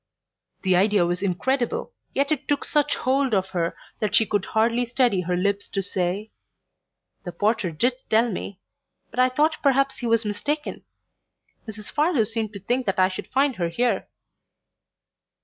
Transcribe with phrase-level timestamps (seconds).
[0.63, 4.83] The idea was incredible, yet it took such hold of her that she could hardly
[4.83, 6.31] steady her lips to say:
[7.23, 8.59] "The porter did tell me,
[9.11, 10.83] but I thought perhaps he was mistaken.
[11.67, 11.91] Mrs.
[11.91, 14.07] Farlow seemed to think that I should find her here."